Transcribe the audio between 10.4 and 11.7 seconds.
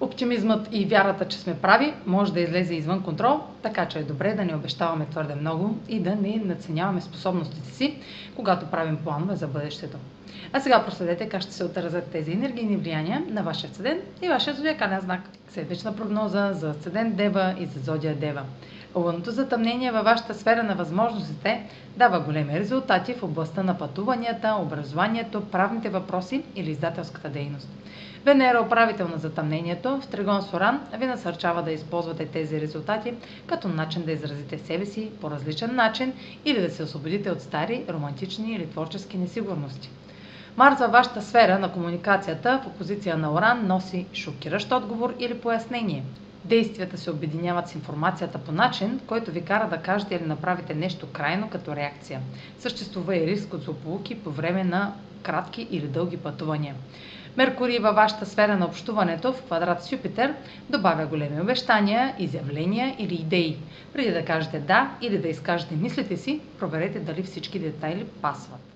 А сега проследете как ще се